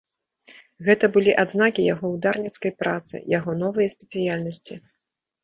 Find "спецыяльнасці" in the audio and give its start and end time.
3.97-4.81